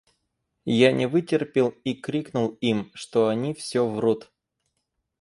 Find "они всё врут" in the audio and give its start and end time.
3.27-4.31